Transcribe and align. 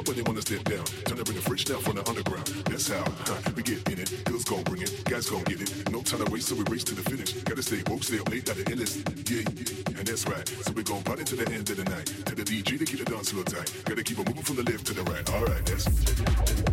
up 0.00 0.08
when 0.08 0.16
they 0.16 0.22
wanna 0.22 0.40
step 0.40 0.64
down. 0.64 0.84
Turn 1.04 1.20
up 1.20 1.28
in 1.28 1.34
the 1.34 1.42
fridge 1.42 1.68
now 1.68 1.78
from 1.78 1.96
the 1.96 2.08
underground. 2.08 2.46
That's 2.64 2.88
how 2.88 3.04
huh, 3.04 3.52
we 3.54 3.62
get 3.62 3.86
in 3.88 3.98
it. 4.00 4.24
Girls 4.24 4.44
gon' 4.44 4.62
bring 4.62 4.82
it, 4.82 5.04
guys 5.04 5.28
gon' 5.28 5.44
get 5.44 5.60
it. 5.60 5.70
No 5.92 6.00
time 6.00 6.24
to 6.24 6.30
waste, 6.30 6.48
so 6.48 6.54
we 6.54 6.64
race 6.64 6.84
to 6.84 6.94
the 6.94 7.02
finish. 7.02 7.32
Gotta 7.44 7.62
stay 7.62 7.82
woke, 7.86 8.02
stay 8.02 8.18
up 8.18 8.28
late, 8.30 8.48
at 8.48 8.56
the 8.56 8.64
endless. 8.70 8.96
Yeah, 9.28 9.44
and 9.98 10.06
that's 10.08 10.26
right. 10.26 10.48
So 10.48 10.72
we 10.72 10.82
gon' 10.82 11.02
party 11.02 11.24
to 11.24 11.36
the 11.36 11.46
end 11.52 11.68
of 11.70 11.76
the 11.76 11.84
night. 11.84 12.06
Tell 12.24 12.36
the 12.36 12.44
DJ 12.44 12.78
to 12.78 12.84
keep 12.84 13.04
the 13.04 13.10
dance 13.10 13.30
floor 13.30 13.44
tight. 13.44 13.70
Gotta 13.84 14.02
keep 14.02 14.18
it 14.18 14.26
moving 14.26 14.42
from 14.42 14.56
the 14.56 14.64
left 14.64 14.86
to 14.86 14.94
the 14.94 15.02
right. 15.04 15.24
All 15.34 15.44
right, 15.44 15.64
that's. 15.66 16.69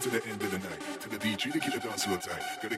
to 0.00 0.08
the 0.08 0.24
end 0.26 0.40
of 0.42 0.50
the 0.50 0.58
night. 0.58 0.80
To 1.02 1.08
the 1.10 1.18
DJ 1.18 1.52
to 1.52 1.58
get 1.58 1.74
the 1.74 1.80
dance 1.80 2.04
so 2.04 2.16
tight. 2.16 2.42
Gotta 2.62 2.76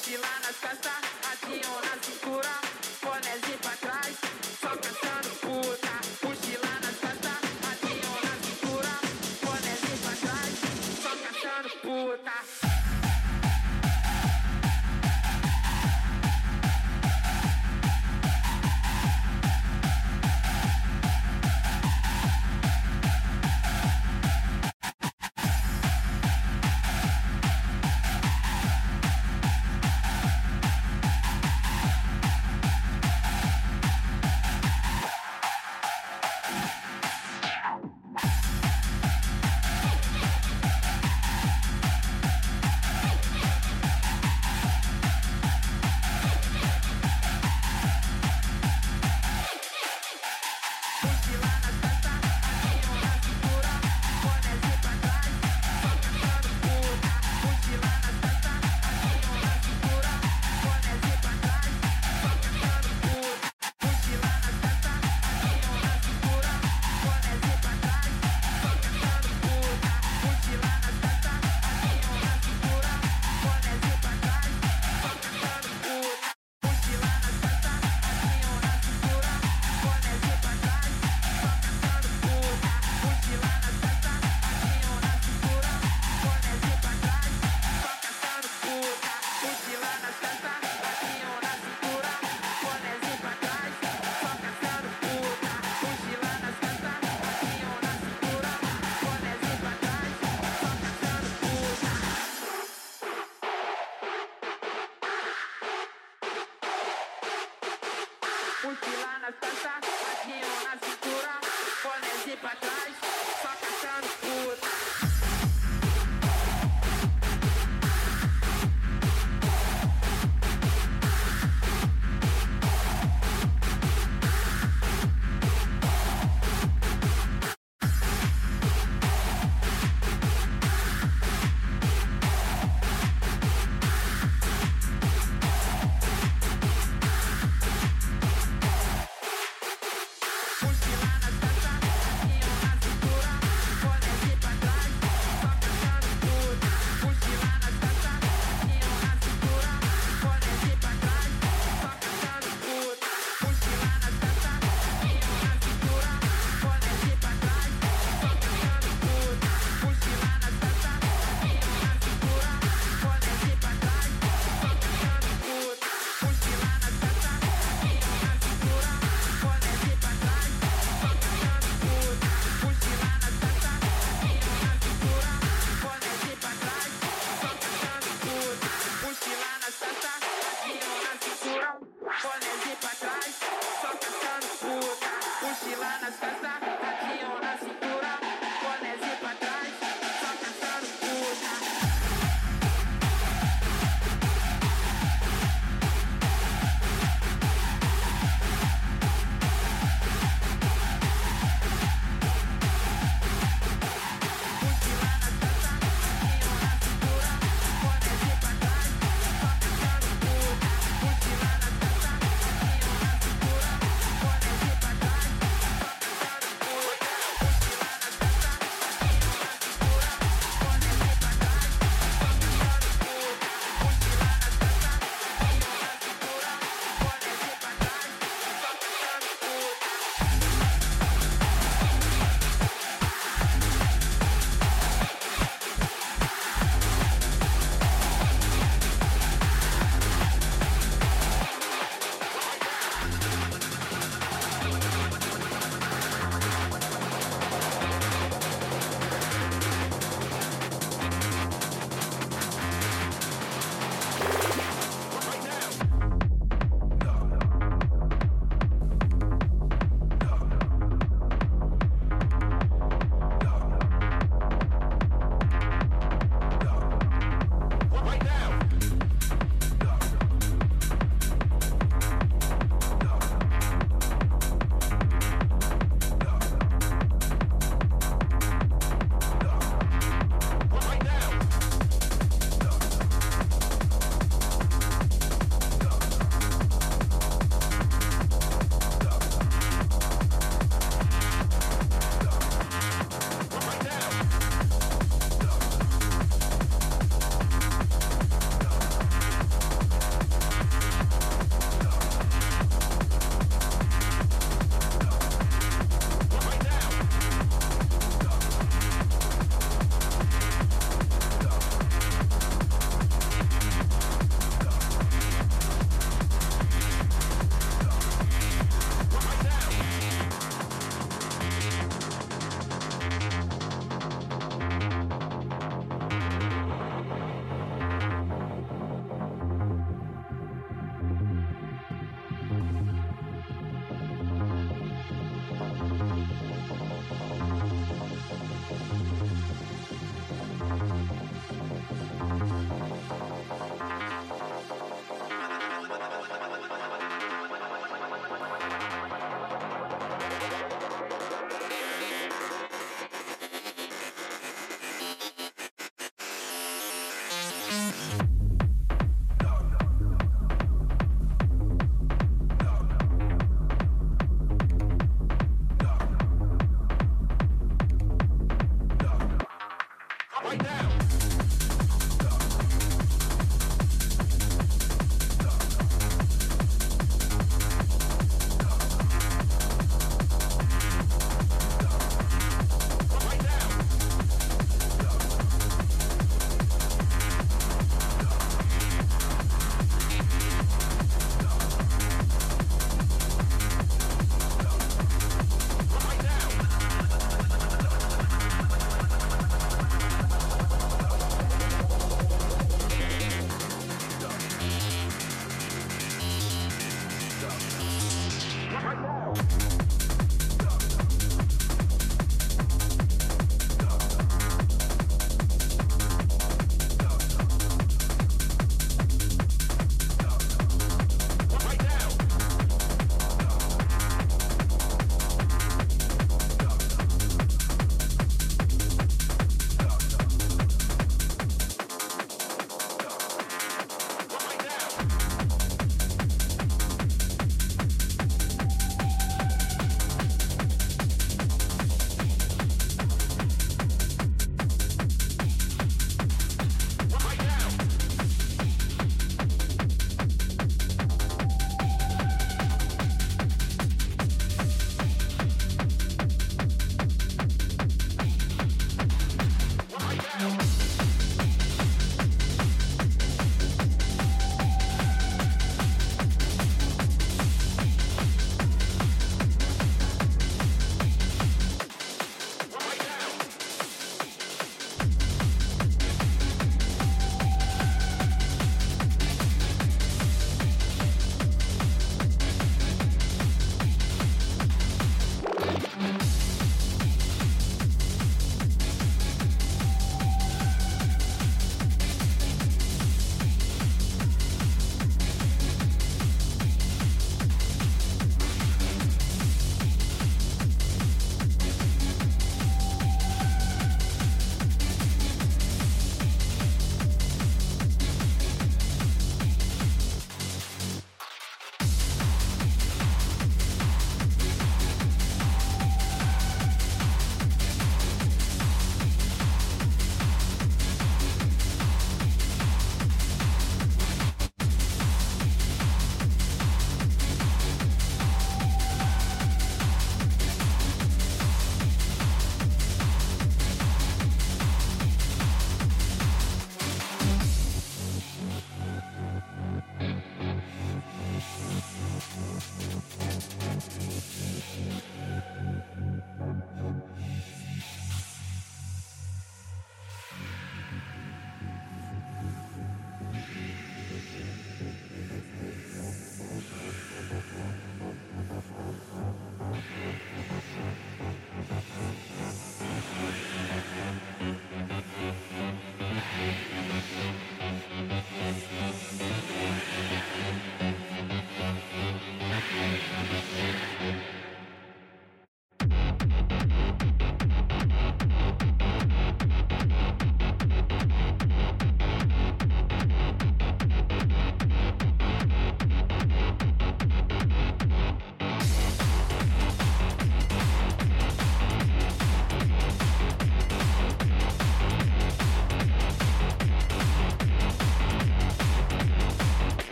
mochila 0.00 0.28
nas 0.42 0.56
costas, 0.56 0.92
assim 1.30 1.60
ou 1.68 1.89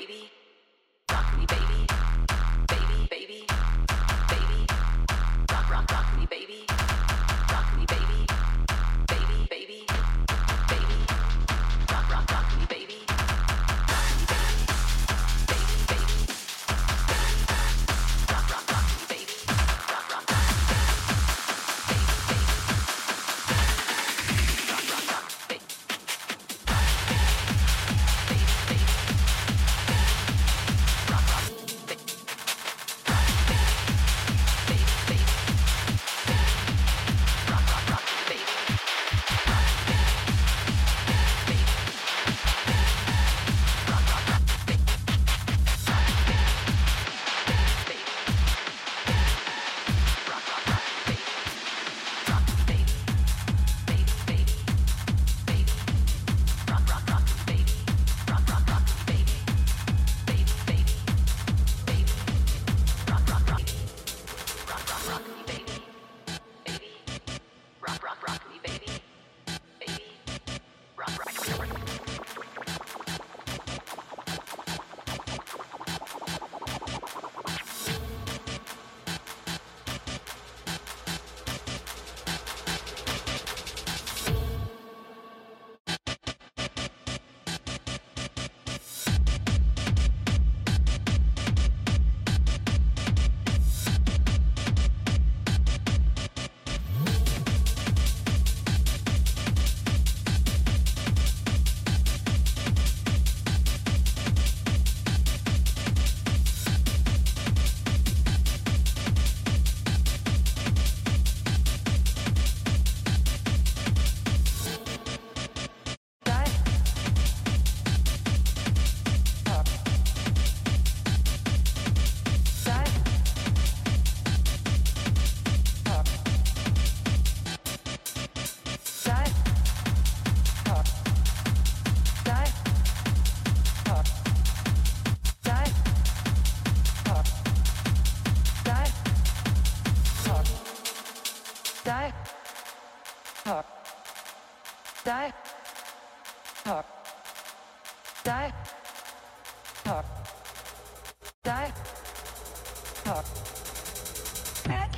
baby. 0.00 0.29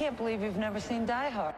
Can't 0.03 0.17
believe 0.17 0.43
you've 0.43 0.57
never 0.57 0.81
seen 0.81 1.07
Die 1.07 1.31
Hard. 1.31 1.55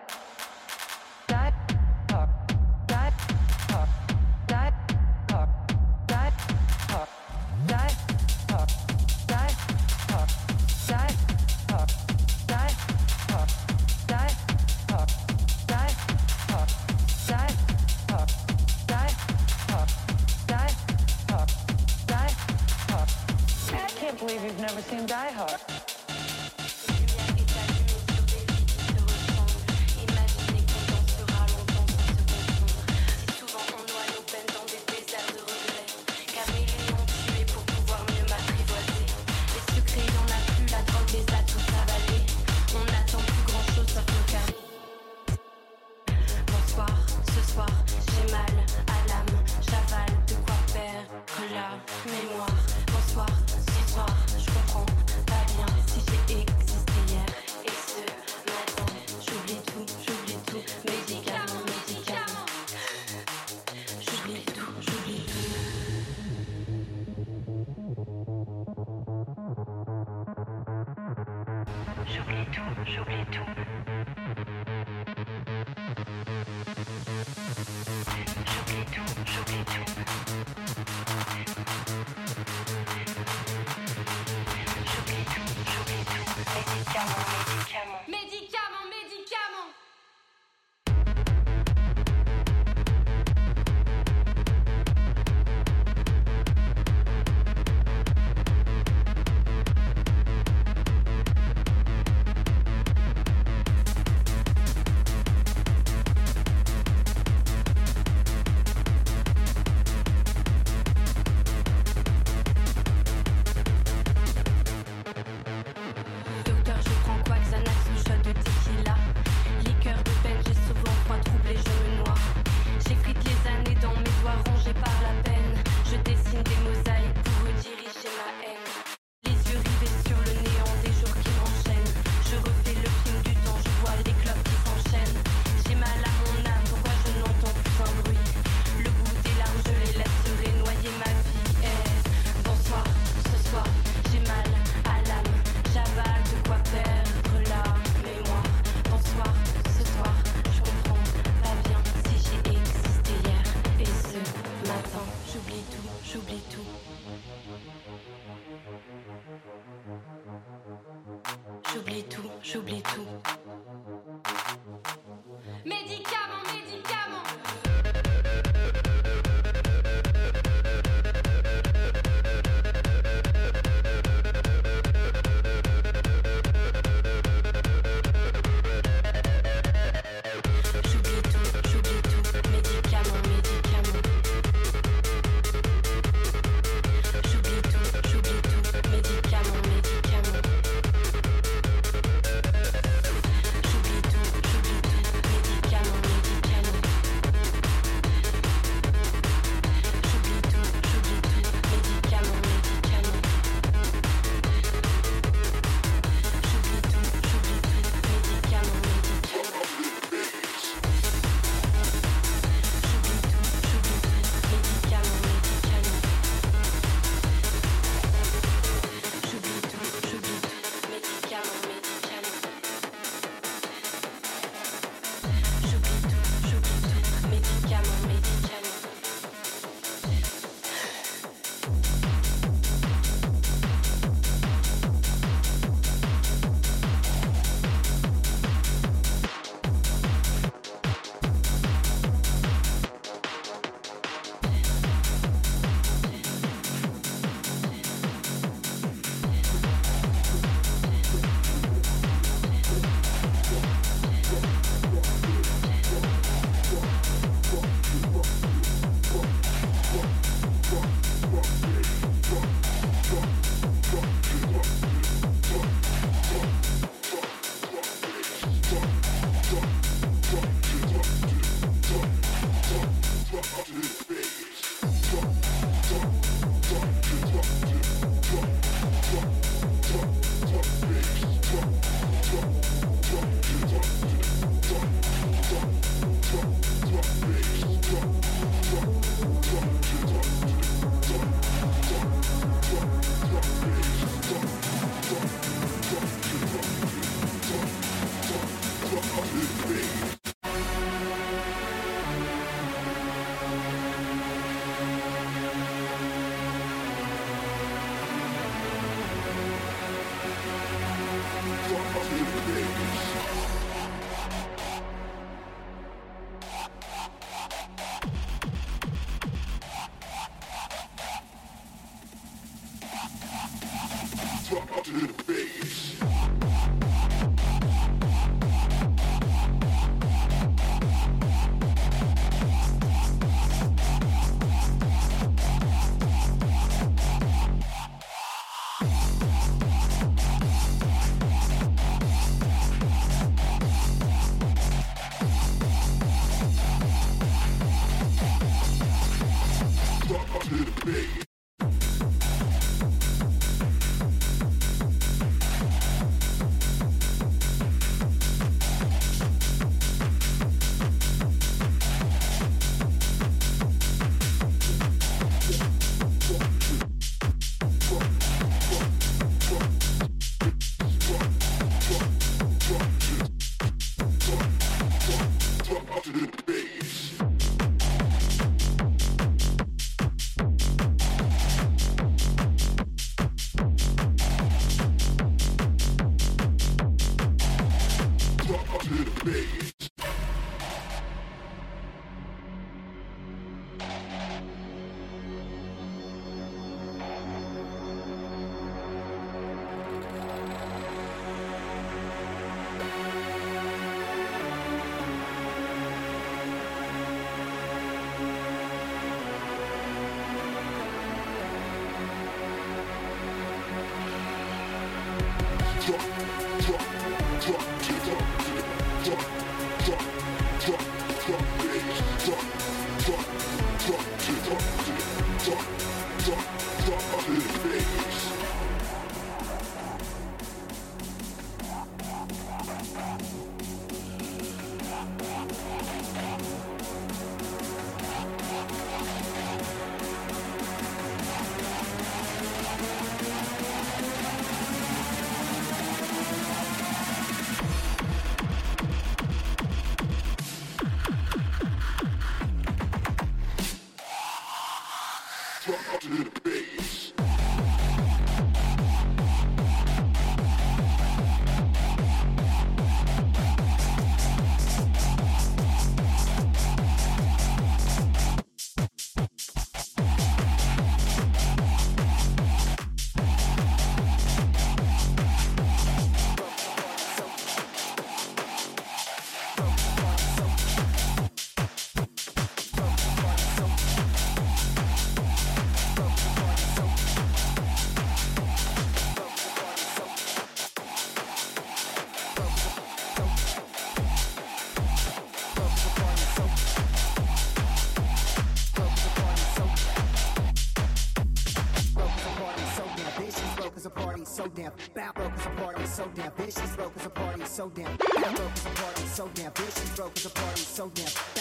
so 504.34 504.48
damn. 504.48 504.72
Bad 504.94 505.14
broke 505.14 505.32
cause 505.36 505.46
I'm 505.46 505.56
hard, 505.58 505.76
I'm 505.78 505.86
so 505.86 506.10
damn. 506.14 506.32
Vicious 506.32 506.76
broke 506.76 506.94
cause 506.94 507.06
I'm 507.06 507.22
hard, 507.22 507.40
I'm 507.40 507.46
so 507.46 507.68
damn. 507.68 507.96
Bad 507.96 508.36
broke 508.36 508.50
cause 508.50 508.66
I'm 508.66 509.02
I'm 509.02 509.08
so 509.08 509.30
damn. 509.32 509.52
Vicious 509.52 509.96
broke 509.96 510.14
cause 510.14 510.26
I'm 510.26 510.42
hard, 510.42 510.50
I'm 510.50 510.56
so 510.56 510.90
damn. 510.92 511.33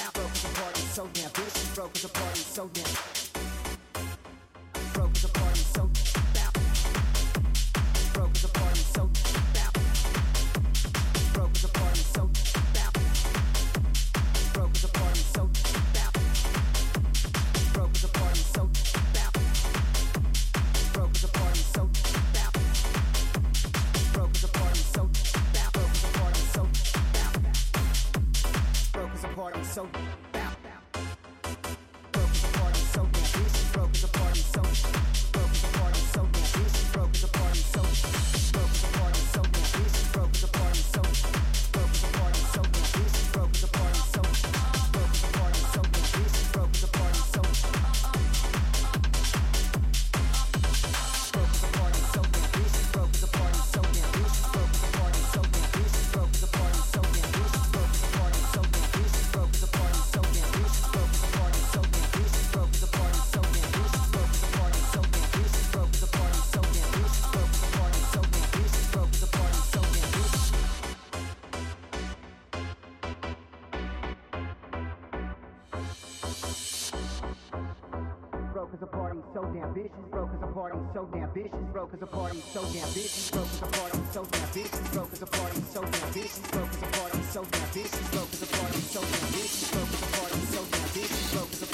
so 79.43 79.51
damn 79.51 79.73
vicious, 79.73 79.91
broke 80.09 80.31
cause 80.31 80.43
a 80.43 80.53
party 80.53 80.77
so 80.93 81.09
damn 81.11 81.33
vicious, 81.33 81.51
broke 81.71 81.91
cause 81.91 82.01
a 82.01 82.07
party 82.07 82.41
so 82.53 82.61
damn 82.61 82.87
vicious, 82.89 83.31
broke 83.31 83.49
cause 83.49 83.61
a 83.61 83.65
party 83.65 83.99
so 84.11 84.23
damn 84.23 84.47
vicious, 84.53 84.89
broke 84.93 85.09
cause 85.09 85.21
a 85.21 85.25
party 85.25 85.61
so 85.73 85.81
damn 85.81 86.11
vicious, 86.13 86.51
broke 86.51 86.69
cause 86.71 86.83
a 86.83 86.87
party 86.87 87.21
so 87.23 87.43
damn 87.43 87.67
vicious, 87.73 88.09
broke 88.11 88.29
cause 88.29 88.43
a 88.43 88.47
party 88.47 88.79
so 88.79 89.01
damn 89.01 89.27
vicious, 89.35 89.71
broke 89.71 89.89
cause 89.89 90.03
a 90.03 90.09
party 90.15 90.39
so 90.47 90.61
damn 90.71 90.87
vicious, 90.95 91.33
bro, 91.33 91.41
cause 91.41 91.63
a 91.63 91.72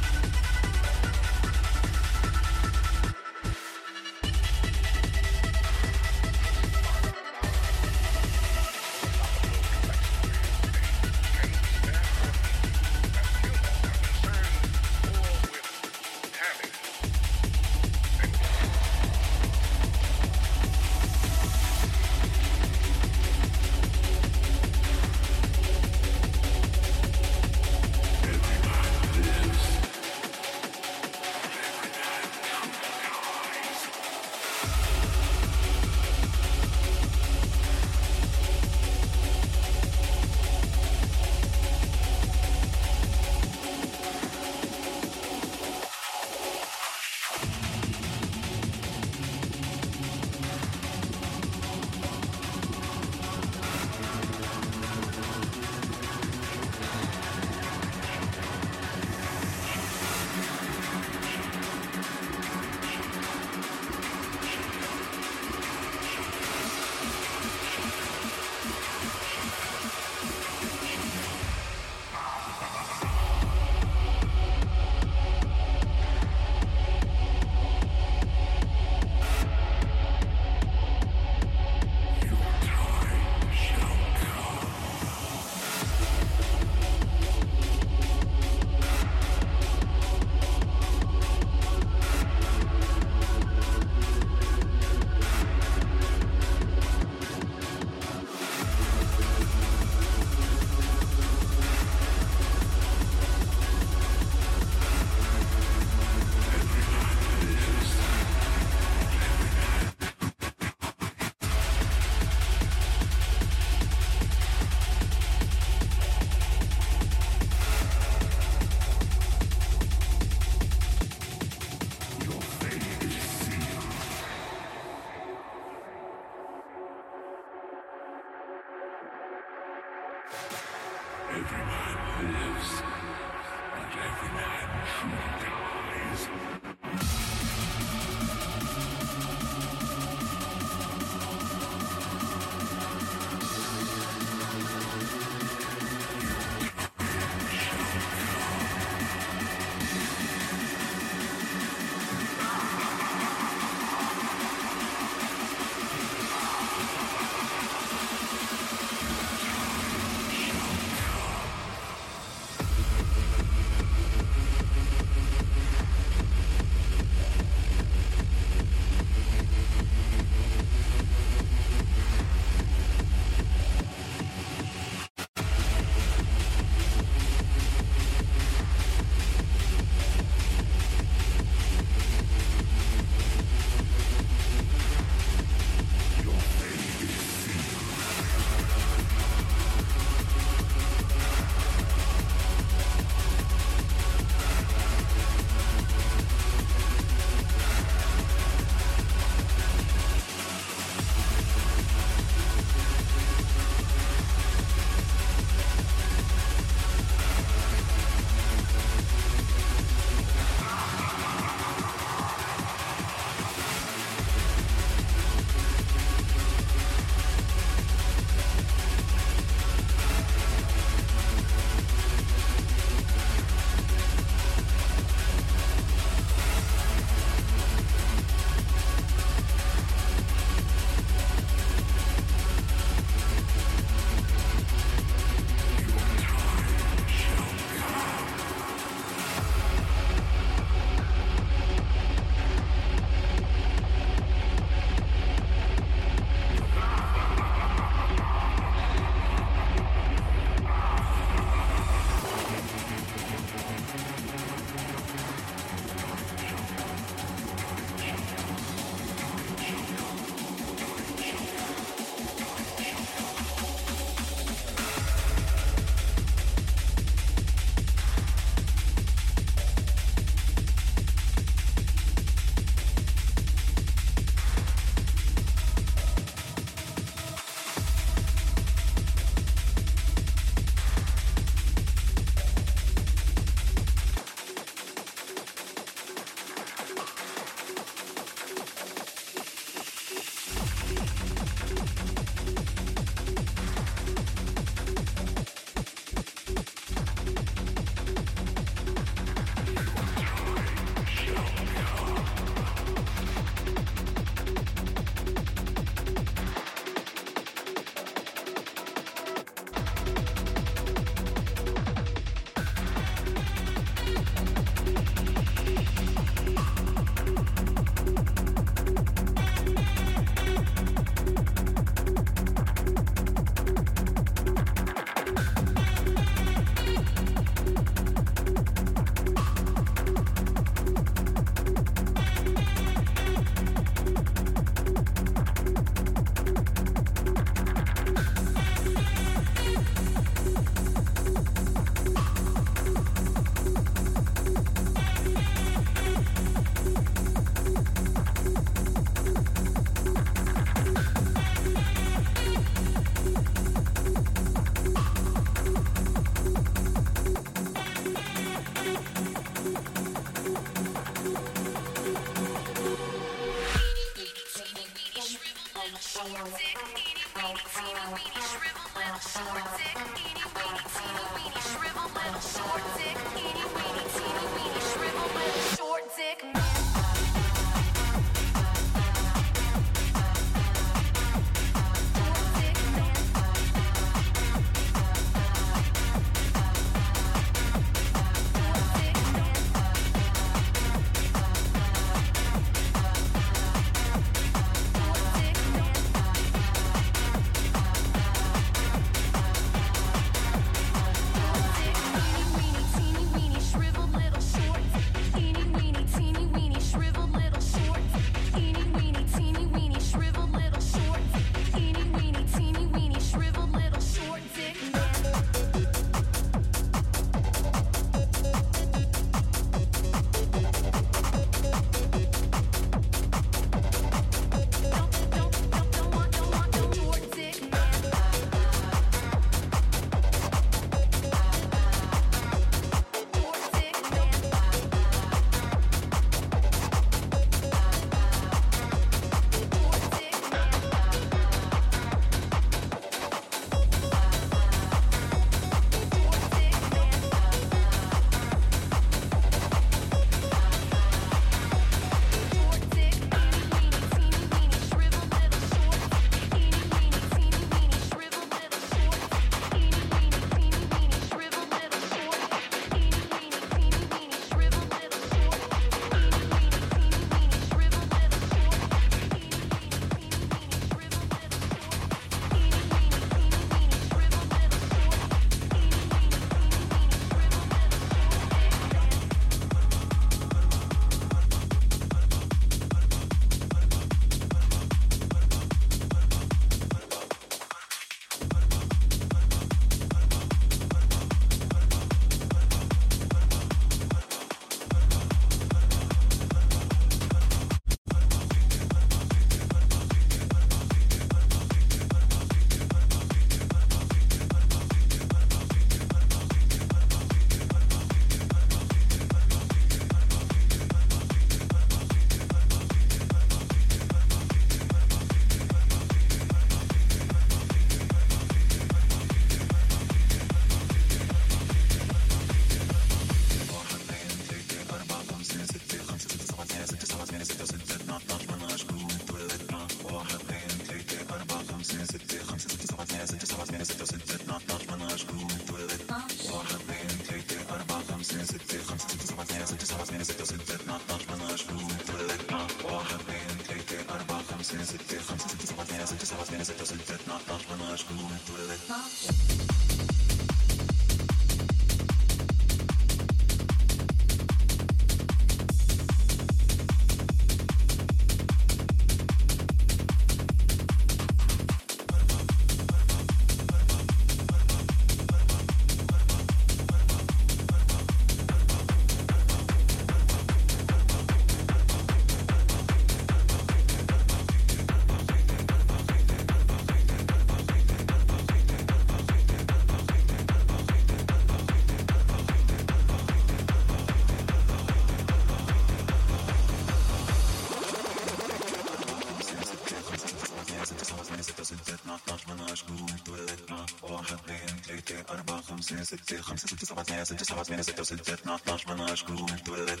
ستة 596.06 596.42
خمسة 596.42 596.68
ستة 596.68 596.86
سبعة 596.86 597.04
ثمانية 597.04 597.24
ستة 597.24 597.44
سبعة 597.44 597.62
ثمانية 597.62 597.82
ستة 597.82 598.00
وستة 598.00 598.34
اثنا 598.34 598.52
عشر 598.68 598.92
12 598.92 599.26
كلهم 599.26 599.46
تولد 599.46 600.00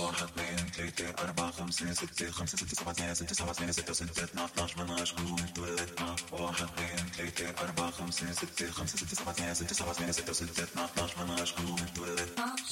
واحد 0.00 0.22
اثنين 0.22 0.56
ثلاثة 0.76 1.24
أربعة 1.24 1.50
خمسة 1.50 1.92
ستة 1.94 2.30
خمسة 2.30 2.56
ستة 2.58 2.74
سبعة 2.76 2.92
ثمانية 2.94 3.14
ستة 3.14 3.34
سبعة 3.34 3.52
ثمانية 3.52 3.72
ستة 3.72 3.90
وستة 3.90 4.24
اثنا 4.24 4.42
عشر 4.58 4.82
12 4.82 5.16
كلهم 5.16 5.36
تولد 5.54 5.90
واحد 6.32 6.64
اثنين 6.64 7.10
ثلاثة 7.16 7.64
أربعة 7.64 7.90
خمسة 7.90 8.32
ستة 8.32 8.70
خمسة 8.70 8.96
ستة 8.96 9.16
سبعة 9.16 9.32
ثمانية 9.32 9.52
ستة 9.54 9.74
سبعة 9.74 9.92
ثمانية 9.92 10.12
ستة 10.12 10.30
وستة 10.30 10.62
اثنا 10.62 10.82
عشر 10.82 11.22
12 11.22 11.54
كلهم 11.56 11.86
تولد 11.94 12.28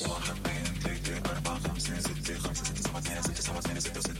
واحد 0.08 0.30
اثنين 0.46 0.80
ثلاثة 0.82 1.30
أربعة 1.36 1.58
خمسة 1.68 2.00
ستة 2.00 2.38
خمسة 2.38 2.64
ستة 2.64 2.82
سبعة 2.82 3.00
ثمانية 3.00 3.20
ستة 3.22 3.40
سبعة 3.42 3.60
ثمانية 3.60 3.80
ستة 3.80 3.98
وستة 3.98 4.13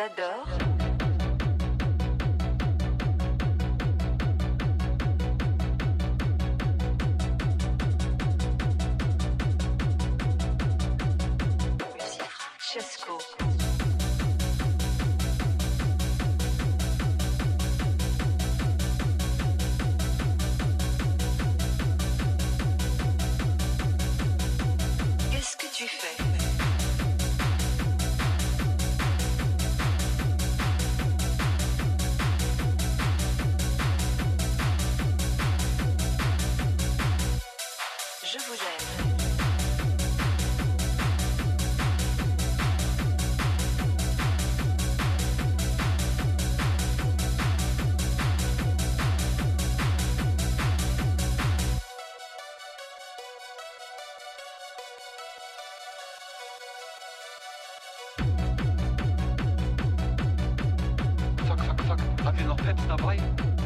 J'adore. 0.00 0.59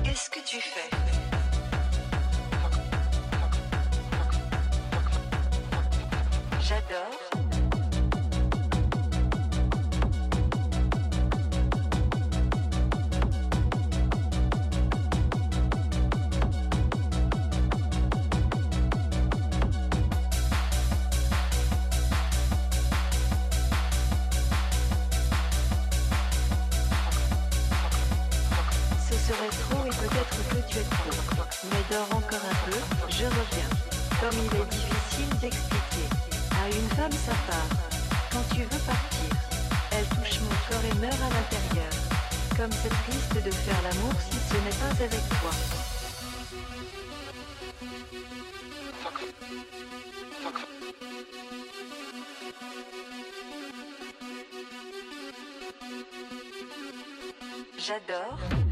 Qu'est-ce 0.05 0.31
que 0.31 0.39
tu 0.47 0.61
fais? 0.61 0.94
J'adore. 58.07 58.64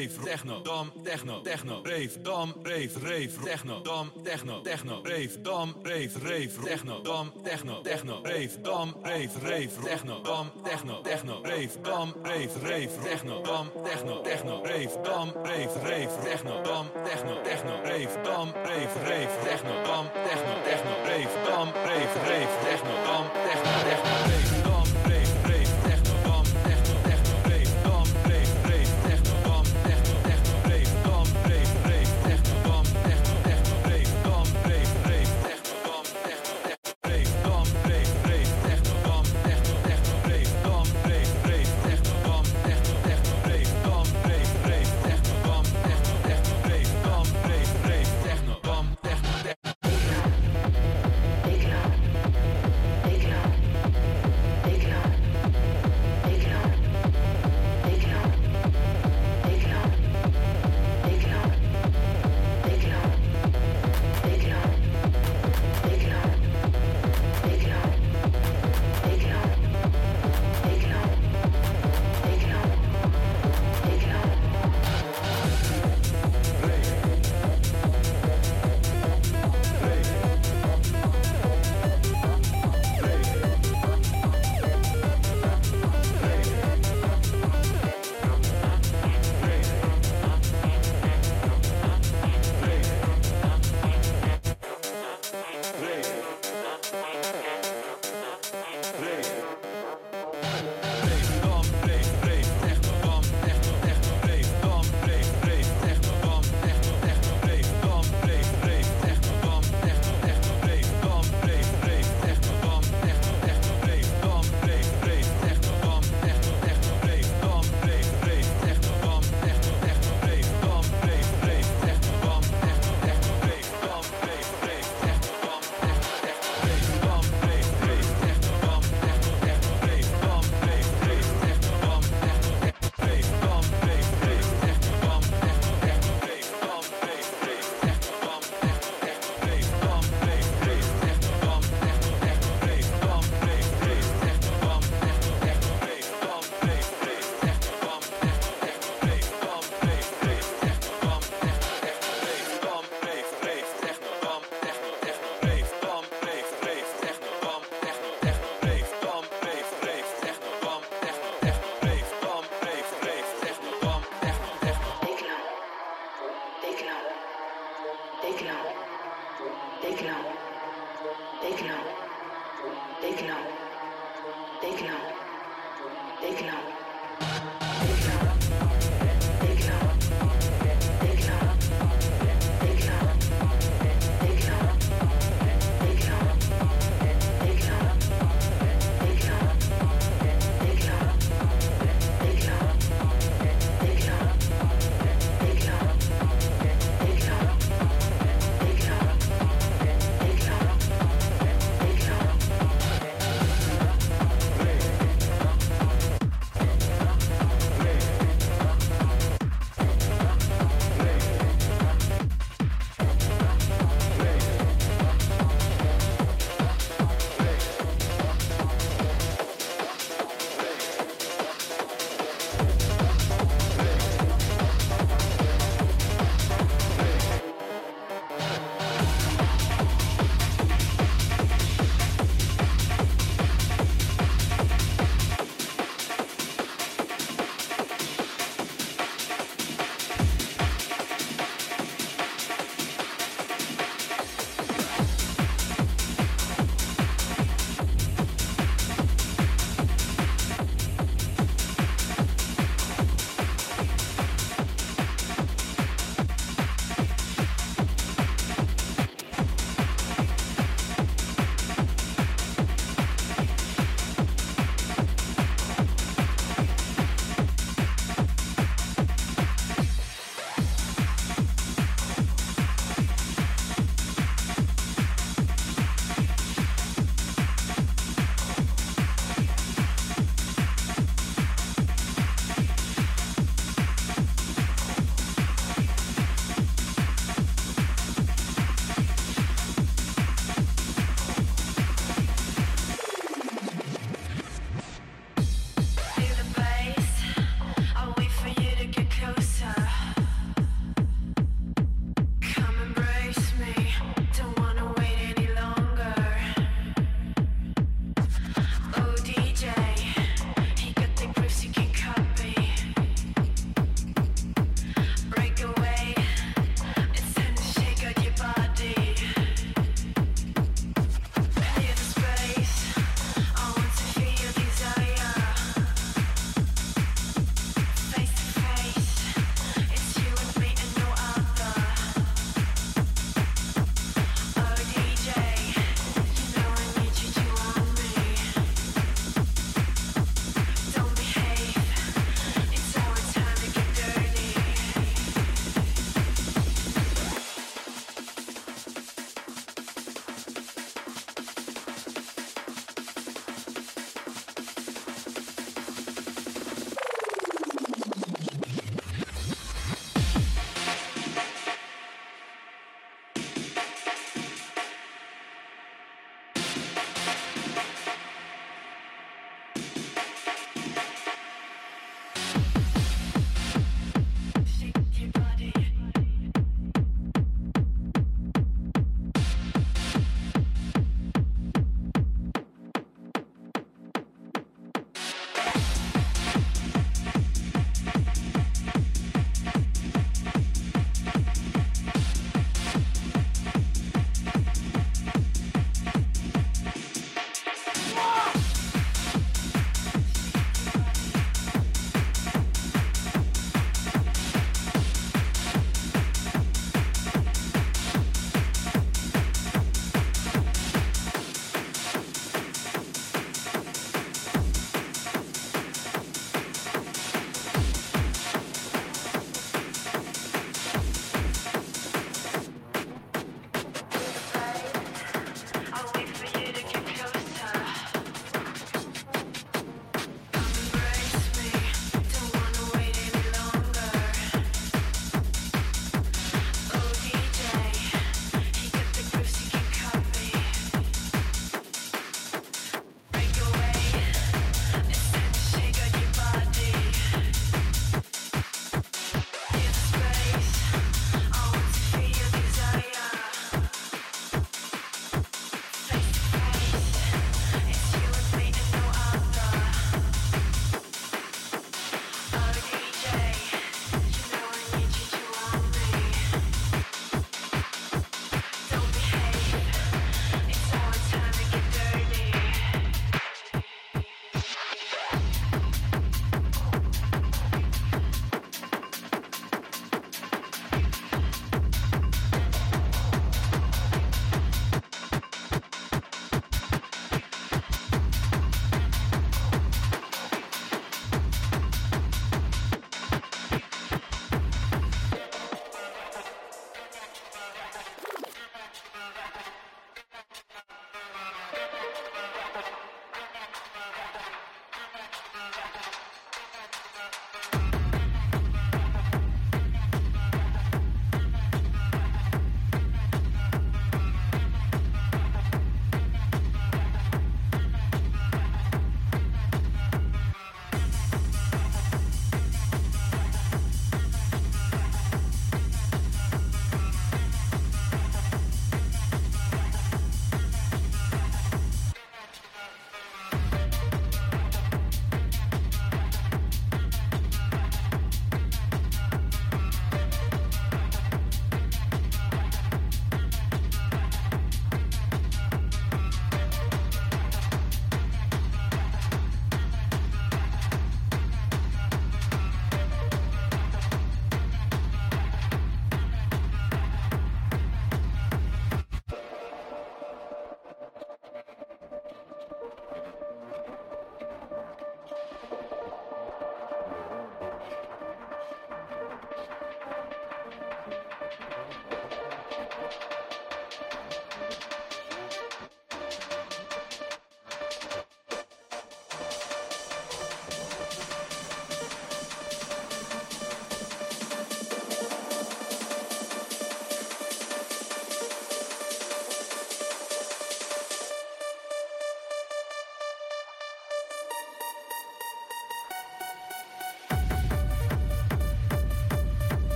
Rave, 0.00 0.24
techno, 0.24 0.60
dam, 0.60 0.90
techno, 1.04 1.40
techno, 1.42 1.82
rave, 1.84 2.08
dam, 2.22 2.54
rave, 2.64 2.90
rave, 3.02 3.28
techno, 3.44 3.80
dam, 3.80 4.10
techno, 4.24 4.62
techno, 4.62 5.02
rave, 5.04 5.36
dam, 5.42 5.74
rave, 5.84 6.10
rave, 6.24 6.48
techno, 6.64 7.00
dam, 7.02 7.32
techno, 7.44 7.82
techno, 7.82 8.22
rave, 8.24 8.48
dam, 8.62 8.94
rave, 9.04 9.30
rave, 9.42 9.68
techno, 9.84 10.20
dam, 10.22 10.50
techno, 10.64 11.02
techno, 11.02 11.42
rave, 11.44 11.68
dam, 11.84 12.12
rave, 12.24 12.48
rave, 12.62 12.88
techno, 13.04 13.42
dam, 13.42 13.70
techno, 13.84 14.22
techno, 14.22 14.62
rave, 14.64 14.90
dam, 15.04 15.32
rave, 15.44 15.68
rave, 15.84 16.08
techno, 16.24 16.62
dam, 16.62 16.86
techno, 17.04 17.34
techno, 17.44 17.74
rave, 17.84 18.08
dam, 18.24 18.48
rave, 18.64 18.88
rave, 19.08 19.28
techno, 19.44 19.74
dam, 19.84 20.04
techno, 20.28 20.54
techno, 20.64 20.92
rave, 21.08 21.28
dam, 21.46 21.68
rave, 21.84 22.08
rave, 22.28 22.48
techno, 22.64 22.94
dam, 23.04 23.24
techno, 23.48 23.72
techno, 23.84 24.10
rave, 24.24 24.59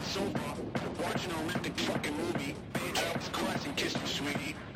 sober, 0.00 0.40
watching 1.02 1.30
an 1.32 1.38
Olympic 1.44 1.78
fucking 1.80 2.16
movie. 2.16 2.54
Bitch, 2.72 3.12
I 3.12 3.16
was 3.16 3.28
classy, 3.28 3.68
and 3.68 3.76
kissed 3.76 3.96
you, 4.00 4.06
sweetie. 4.06 4.71